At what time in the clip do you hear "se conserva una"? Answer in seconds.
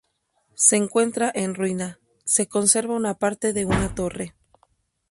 2.25-3.13